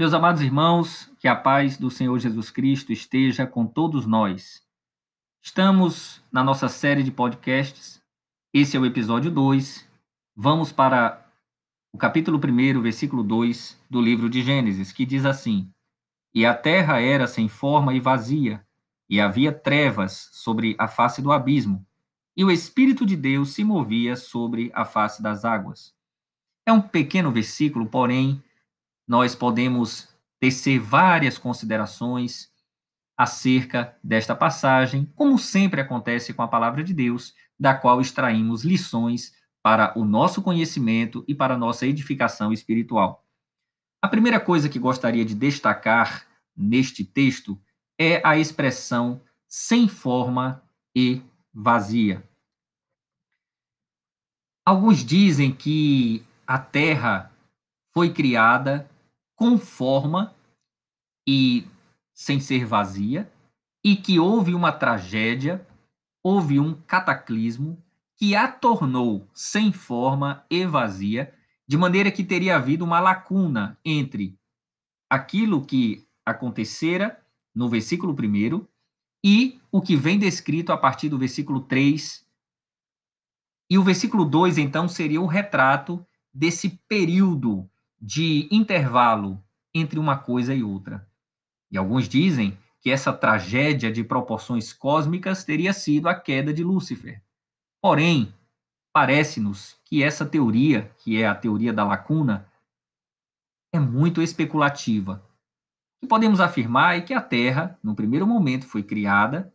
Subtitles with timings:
[0.00, 4.62] Meus amados irmãos, que a paz do Senhor Jesus Cristo esteja com todos nós.
[5.42, 8.00] Estamos na nossa série de podcasts.
[8.54, 9.84] Esse é o episódio 2.
[10.36, 11.26] Vamos para
[11.92, 15.68] o capítulo 1, versículo 2 do livro de Gênesis, que diz assim:
[16.32, 18.64] E a terra era sem forma e vazia,
[19.10, 21.84] e havia trevas sobre a face do abismo,
[22.36, 25.92] e o Espírito de Deus se movia sobre a face das águas.
[26.64, 28.40] É um pequeno versículo, porém
[29.08, 30.06] nós podemos
[30.38, 32.50] tecer várias considerações
[33.16, 39.32] acerca desta passagem, como sempre acontece com a palavra de Deus, da qual extraímos lições
[39.62, 43.24] para o nosso conhecimento e para a nossa edificação espiritual.
[44.00, 47.60] A primeira coisa que gostaria de destacar neste texto
[47.98, 50.62] é a expressão sem forma
[50.94, 51.20] e
[51.52, 52.22] vazia.
[54.64, 57.32] Alguns dizem que a terra
[57.92, 58.88] foi criada
[59.38, 60.34] com forma
[61.26, 61.64] e
[62.12, 63.32] sem ser vazia,
[63.84, 65.64] e que houve uma tragédia,
[66.20, 67.80] houve um cataclismo
[68.16, 71.32] que a tornou sem forma e vazia,
[71.68, 74.36] de maneira que teria havido uma lacuna entre
[75.08, 77.24] aquilo que acontecera
[77.54, 78.66] no versículo 1
[79.24, 82.26] e o que vem descrito a partir do versículo 3.
[83.70, 89.42] E o versículo 2, então, seria o retrato desse período de intervalo
[89.74, 91.06] entre uma coisa e outra.
[91.70, 97.22] E alguns dizem que essa tragédia de proporções cósmicas teria sido a queda de Lúcifer.
[97.82, 98.32] Porém,
[98.92, 102.50] parece-nos que essa teoria, que é a teoria da lacuna,
[103.72, 105.22] é muito especulativa.
[105.96, 109.52] O que podemos afirmar é que a Terra, no primeiro momento, foi criada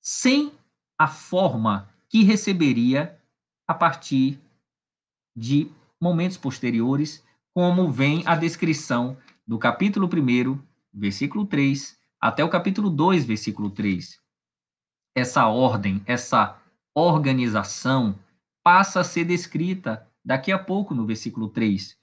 [0.00, 0.52] sem
[0.98, 3.18] a forma que receberia
[3.66, 4.38] a partir
[5.34, 5.70] de
[6.00, 7.23] momentos posteriores
[7.54, 9.16] como vem a descrição
[9.46, 10.60] do capítulo 1,
[10.92, 14.20] versículo 3, até o capítulo 2, versículo 3.
[15.16, 16.60] Essa ordem, essa
[16.92, 18.18] organização
[18.64, 21.96] passa a ser descrita daqui a pouco no versículo 3.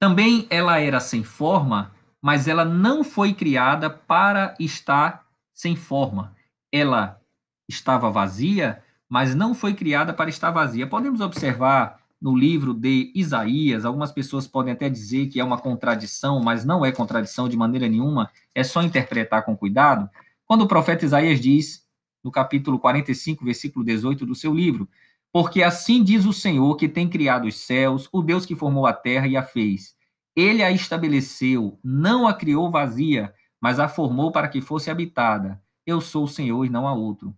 [0.00, 6.34] Também ela era sem forma, mas ela não foi criada para estar sem forma.
[6.72, 7.20] Ela
[7.68, 10.86] estava vazia, mas não foi criada para estar vazia.
[10.86, 13.84] Podemos observar no livro de Isaías.
[13.84, 17.88] Algumas pessoas podem até dizer que é uma contradição, mas não é contradição de maneira
[17.88, 20.08] nenhuma, é só interpretar com cuidado.
[20.46, 21.84] Quando o profeta Isaías diz,
[22.22, 24.88] no capítulo 45, versículo 18 do seu livro:
[25.32, 28.92] Porque assim diz o Senhor que tem criado os céus, o Deus que formou a
[28.92, 29.94] terra e a fez.
[30.34, 35.62] Ele a estabeleceu, não a criou vazia, mas a formou para que fosse habitada.
[35.86, 37.34] Eu sou o Senhor e não há outro.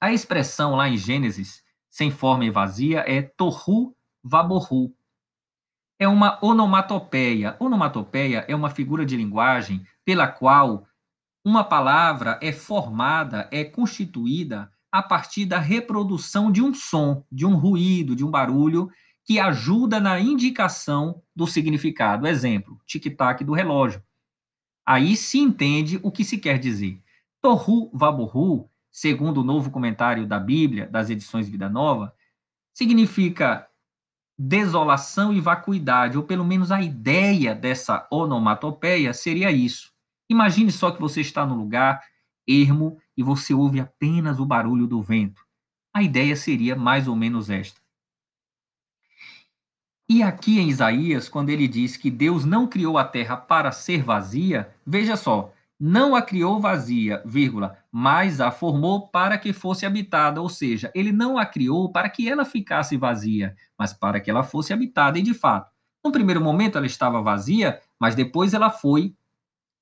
[0.00, 3.94] A expressão lá em Gênesis sem forma e vazia é torru
[4.24, 4.96] vaborru.
[5.98, 7.54] É uma onomatopeia.
[7.60, 10.86] Onomatopeia é uma figura de linguagem pela qual
[11.44, 17.56] uma palavra é formada, é constituída a partir da reprodução de um som, de um
[17.56, 18.90] ruído, de um barulho
[19.22, 22.26] que ajuda na indicação do significado.
[22.26, 24.02] Exemplo, tic-tac do relógio.
[24.84, 27.02] Aí se entende o que se quer dizer.
[27.42, 32.14] Torru vaborru segundo o novo comentário da Bíblia, das edições Vida Nova,
[32.74, 33.66] significa
[34.38, 39.90] desolação e vacuidade, ou pelo menos a ideia dessa onomatopeia seria isso.
[40.28, 42.02] Imagine só que você está no lugar
[42.46, 45.42] ermo e você ouve apenas o barulho do vento.
[45.94, 47.80] A ideia seria mais ou menos esta.
[50.08, 54.02] E aqui em Isaías, quando ele diz que Deus não criou a terra para ser
[54.02, 60.40] vazia, veja só, não a criou vazia, vírgula, mas a formou para que fosse habitada,
[60.40, 64.42] ou seja, ele não a criou para que ela ficasse vazia, mas para que ela
[64.42, 65.72] fosse habitada e de fato.
[66.04, 69.14] No primeiro momento ela estava vazia, mas depois ela foi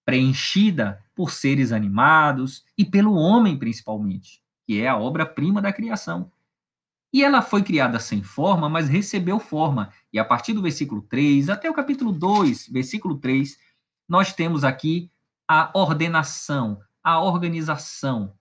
[0.05, 6.31] preenchida por seres animados e pelo homem principalmente, que é a obra-prima da criação.
[7.13, 9.93] E ela foi criada sem forma, mas recebeu forma.
[10.13, 13.59] E a partir do versículo 3 até o capítulo 2, versículo 3,
[14.09, 15.11] nós temos aqui
[15.53, 18.39] a ordenação, a organização.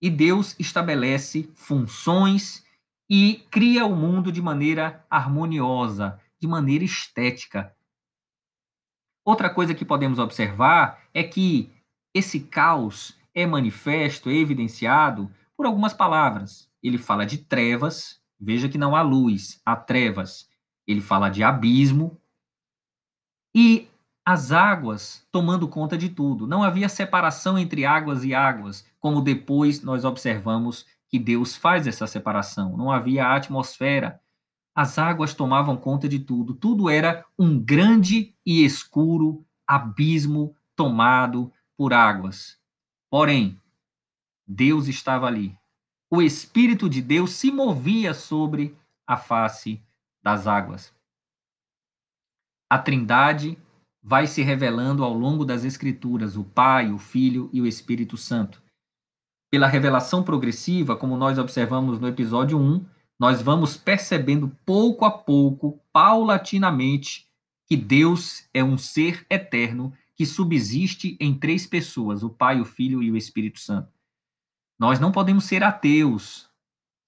[0.00, 2.64] E Deus estabelece funções
[3.10, 7.74] e cria o mundo de maneira harmoniosa, de maneira estética.
[9.24, 11.72] Outra coisa que podemos observar é que
[12.14, 16.70] esse caos é manifesto, é evidenciado por algumas palavras.
[16.80, 20.48] Ele fala de trevas, veja que não há luz, há trevas.
[20.86, 22.16] Ele fala de abismo.
[23.52, 23.88] E
[24.26, 26.48] as águas tomando conta de tudo.
[26.48, 32.08] Não havia separação entre águas e águas, como depois nós observamos que Deus faz essa
[32.08, 32.76] separação.
[32.76, 34.20] Não havia atmosfera.
[34.74, 41.94] as águas tomavam conta de tudo, tudo era um grande e escuro abismo tomado por
[41.94, 42.58] águas.
[43.08, 43.58] Porém,
[44.46, 45.56] Deus estava ali.
[46.10, 48.76] O Espírito de Deus se movia sobre
[49.06, 49.82] a face
[50.22, 50.92] das águas.
[52.68, 53.56] A Trindade
[54.08, 58.62] vai se revelando ao longo das Escrituras, o Pai, o Filho e o Espírito Santo.
[59.50, 62.86] Pela revelação progressiva, como nós observamos no episódio 1,
[63.18, 67.26] nós vamos percebendo pouco a pouco, paulatinamente,
[67.66, 73.02] que Deus é um ser eterno que subsiste em três pessoas: o Pai, o Filho
[73.02, 73.90] e o Espírito Santo.
[74.78, 76.48] Nós não podemos ser ateus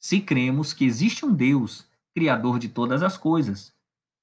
[0.00, 3.72] se cremos que existe um Deus, criador de todas as coisas.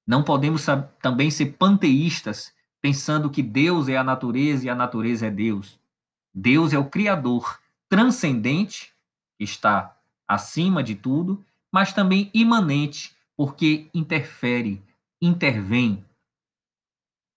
[0.06, 0.66] Não podemos
[1.00, 2.54] também ser panteístas,
[2.86, 5.76] pensando que Deus é a natureza e a natureza é Deus.
[6.32, 8.92] Deus é o criador transcendente,
[9.36, 9.96] que está
[10.28, 14.80] acima de tudo, mas também imanente, porque interfere,
[15.20, 16.04] intervém.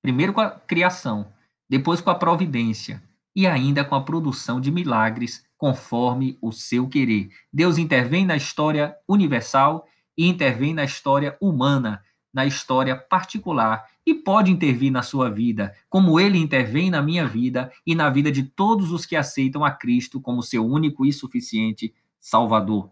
[0.04, 1.34] Primeiro com a criação,
[1.68, 3.02] depois com a providência
[3.36, 7.32] e ainda com a produção de milagres conforme o seu querer.
[7.52, 14.50] Deus intervém na história universal e intervém na história humana, na história particular e pode
[14.50, 18.92] intervir na sua vida, como ele intervém na minha vida e na vida de todos
[18.92, 22.90] os que aceitam a Cristo como seu único e suficiente Salvador.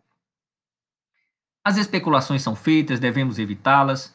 [1.64, 4.14] As especulações são feitas, devemos evitá-las,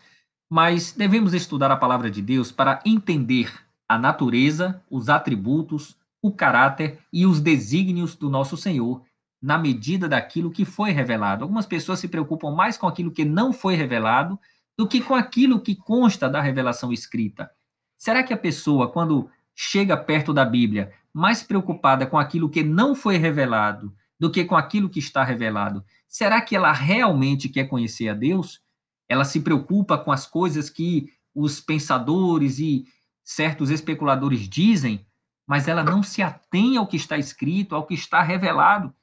[0.48, 3.52] mas devemos estudar a palavra de Deus para entender
[3.88, 9.02] a natureza, os atributos, o caráter e os desígnios do nosso Senhor
[9.42, 11.42] na medida daquilo que foi revelado.
[11.42, 14.38] Algumas pessoas se preocupam mais com aquilo que não foi revelado
[14.76, 17.50] do que com aquilo que consta da revelação escrita.
[17.96, 22.94] Será que a pessoa, quando chega perto da Bíblia, mais preocupada com aquilo que não
[22.94, 28.08] foi revelado do que com aquilo que está revelado, será que ela realmente quer conhecer
[28.08, 28.62] a Deus?
[29.08, 32.86] Ela se preocupa com as coisas que os pensadores e
[33.24, 35.06] certos especuladores dizem,
[35.46, 38.94] mas ela não se atém ao que está escrito, ao que está revelado.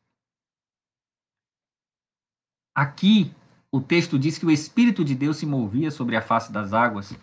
[2.74, 3.36] Aqui,
[3.72, 7.16] o texto diz que o Espírito de Deus se movia sobre a face das águas,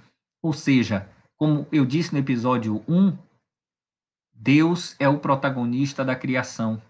[0.42, 3.16] ou seja, como eu disse no episódio 1,
[4.32, 6.80] Deus é o protagonista da criação.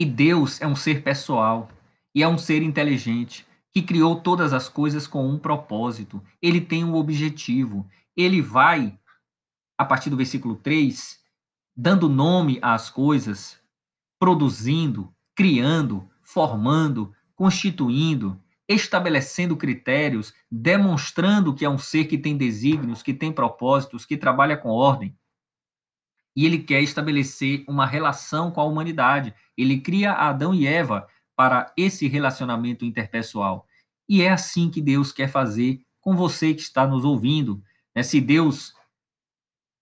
[0.00, 1.70] E Deus é um ser pessoal
[2.14, 6.22] e é um ser inteligente que criou todas as coisas com um propósito.
[6.42, 7.88] Ele tem um objetivo.
[8.16, 8.98] Ele vai,
[9.76, 11.20] a partir do versículo 3,
[11.76, 13.60] dando nome às coisas,
[14.18, 18.36] produzindo, criando, formando, constituindo,
[18.68, 24.56] estabelecendo critérios, demonstrando que é um ser que tem desígnios, que tem propósitos, que trabalha
[24.56, 25.16] com ordem.
[26.34, 29.32] E ele quer estabelecer uma relação com a humanidade.
[29.56, 31.06] Ele cria Adão e Eva
[31.36, 33.68] para esse relacionamento interpessoal.
[34.08, 37.62] E é assim que Deus quer fazer com você que está nos ouvindo.
[37.94, 38.02] Né?
[38.02, 38.74] Se Deus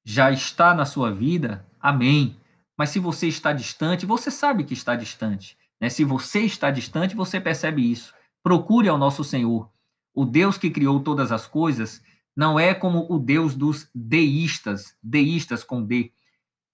[0.05, 2.37] já está na sua vida, amém.
[2.77, 5.57] Mas se você está distante, você sabe que está distante.
[5.81, 5.89] Né?
[5.89, 8.15] Se você está distante, você percebe isso.
[8.43, 9.71] Procure ao nosso Senhor.
[10.15, 12.03] O Deus que criou todas as coisas
[12.35, 16.13] não é como o Deus dos deístas, deístas com D.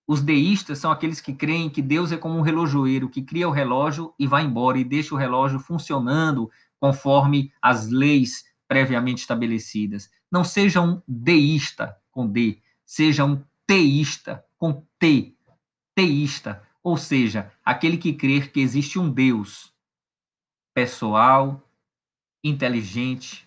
[0.07, 3.53] Os deístas são aqueles que creem que Deus é como um relojoeiro que cria o
[3.53, 6.51] relógio e vai embora e deixa o relógio funcionando
[6.81, 10.11] conforme as leis previamente estabelecidas.
[10.31, 15.37] Não seja um deísta com D, seja um teísta com T.
[15.95, 19.73] Teísta, ou seja, aquele que crer que existe um Deus
[20.75, 21.63] pessoal,
[22.43, 23.47] inteligente,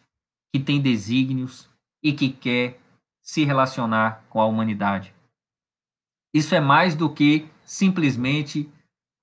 [0.54, 1.70] que tem desígnios
[2.02, 2.80] e que quer
[3.22, 5.14] se relacionar com a humanidade.
[6.34, 8.70] Isso é mais do que simplesmente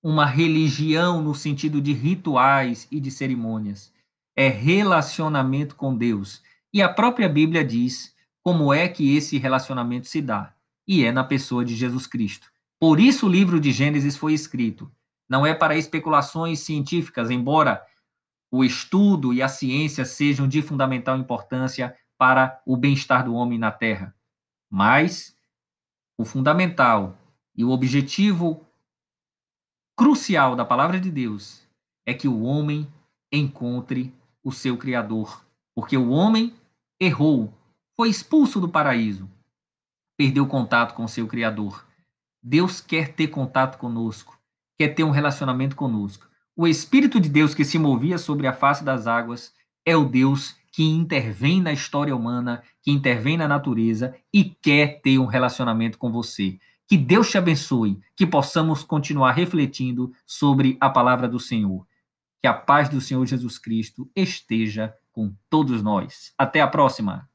[0.02, 3.92] uma religião no sentido de rituais e de cerimônias.
[4.36, 6.42] É relacionamento com Deus.
[6.72, 10.54] E a própria Bíblia diz como é que esse relacionamento se dá.
[10.88, 12.50] E é na pessoa de Jesus Cristo.
[12.82, 14.90] Por isso o livro de Gênesis foi escrito.
[15.28, 17.86] Não é para especulações científicas, embora
[18.50, 23.70] o estudo e a ciência sejam de fundamental importância para o bem-estar do homem na
[23.70, 24.12] Terra.
[24.68, 25.32] Mas
[26.18, 27.16] o fundamental
[27.54, 28.66] e o objetivo
[29.96, 31.64] crucial da palavra de Deus
[32.04, 32.92] é que o homem
[33.30, 34.12] encontre
[34.42, 35.46] o seu Criador.
[35.72, 36.52] Porque o homem
[37.00, 37.54] errou,
[37.94, 39.30] foi expulso do paraíso,
[40.18, 41.91] perdeu contato com o seu Criador.
[42.42, 44.36] Deus quer ter contato conosco,
[44.76, 46.26] quer ter um relacionamento conosco.
[46.56, 49.54] O Espírito de Deus que se movia sobre a face das águas
[49.86, 55.18] é o Deus que intervém na história humana, que intervém na natureza e quer ter
[55.18, 56.58] um relacionamento com você.
[56.88, 61.86] Que Deus te abençoe, que possamos continuar refletindo sobre a palavra do Senhor.
[62.40, 66.34] Que a paz do Senhor Jesus Cristo esteja com todos nós.
[66.36, 67.31] Até a próxima!